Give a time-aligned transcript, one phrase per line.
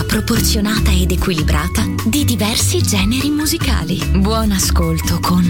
[0.00, 3.98] miscela proporzionata ed equilibrata di diversi generi musicali.
[4.18, 5.44] Buon ascolto con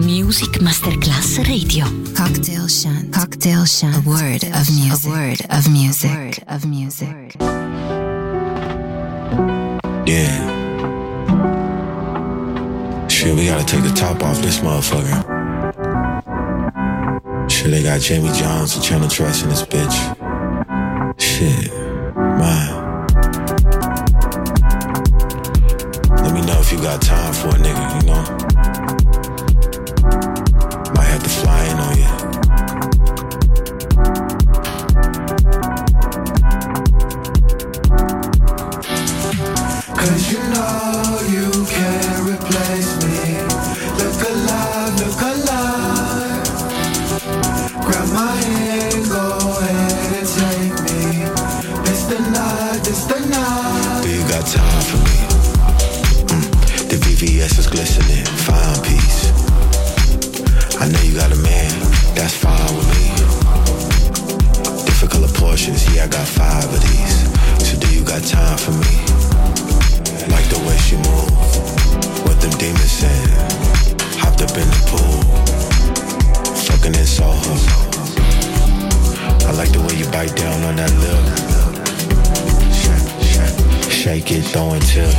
[0.00, 1.86] Music Masterclass Radio.
[2.14, 3.16] Cocktail Shant.
[3.16, 3.94] Cocktail Shunt.
[3.94, 5.06] A word of music.
[5.06, 6.10] A word of music.
[6.10, 7.36] A word of music.
[10.06, 10.56] Yeah.
[13.08, 15.24] Shit, we gotta take the top off this motherfucker.
[17.50, 19.96] Shit, they got Jamie Johns and Channel Trust in this bitch.
[21.18, 21.77] Shit.
[27.00, 27.27] time.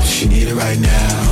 [0.04, 1.29] She need it right now.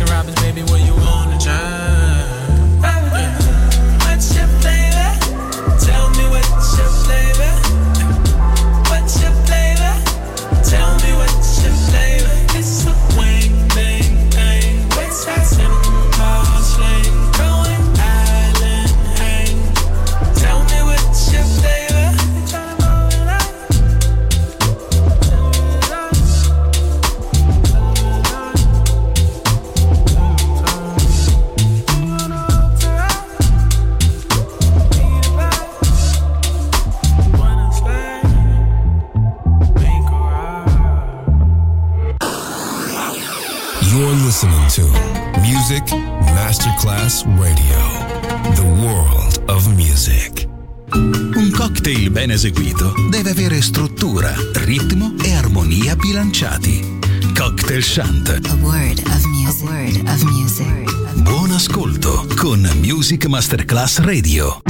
[0.00, 1.29] Baskin Robbins, baby, what you want?
[56.40, 56.98] bilanciati.
[57.34, 58.40] Cocktail Shant.
[61.22, 64.69] Buon ascolto con Music Masterclass Radio.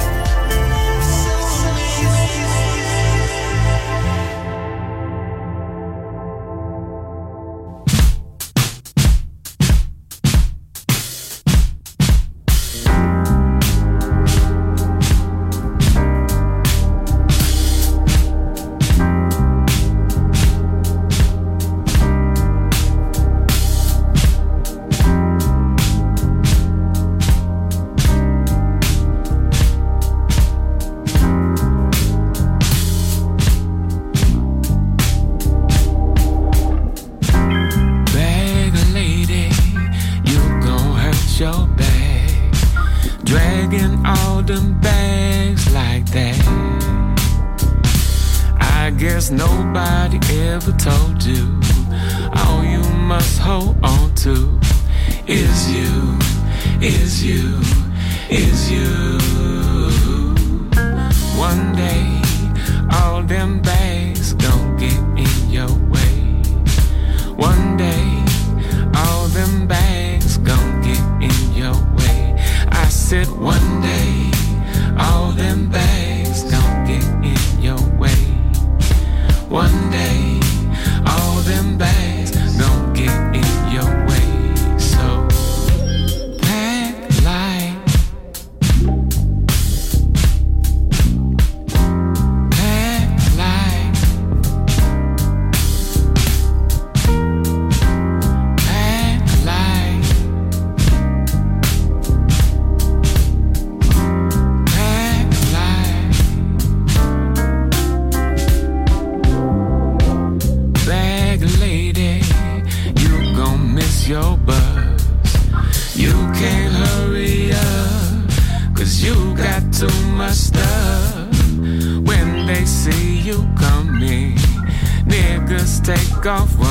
[126.25, 126.70] off